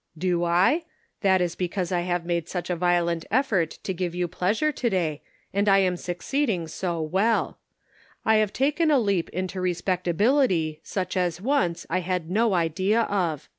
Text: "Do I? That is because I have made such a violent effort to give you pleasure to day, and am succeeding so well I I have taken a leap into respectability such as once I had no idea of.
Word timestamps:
"Do 0.29 0.43
I? 0.43 0.85
That 1.21 1.41
is 1.41 1.53
because 1.53 1.91
I 1.91 1.99
have 2.01 2.25
made 2.25 2.49
such 2.49 2.71
a 2.71 2.75
violent 2.75 3.23
effort 3.29 3.77
to 3.83 3.93
give 3.93 4.15
you 4.15 4.27
pleasure 4.27 4.71
to 4.71 4.89
day, 4.89 5.21
and 5.53 5.69
am 5.69 5.95
succeeding 5.95 6.67
so 6.67 6.99
well 6.99 7.59
I 8.25 8.33
I 8.33 8.37
have 8.37 8.51
taken 8.51 8.89
a 8.89 8.97
leap 8.97 9.29
into 9.29 9.61
respectability 9.61 10.79
such 10.81 11.15
as 11.15 11.39
once 11.39 11.85
I 11.87 11.99
had 11.99 12.31
no 12.31 12.55
idea 12.55 13.01
of. 13.01 13.47